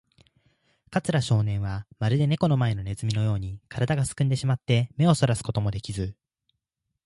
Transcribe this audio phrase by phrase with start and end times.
[0.89, 6.15] 桂少年は、まるでネコの前のネズミのように、からだがすくんでしまって、目をそらすこともできず、